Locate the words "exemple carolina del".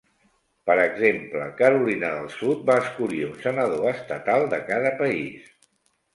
0.85-2.31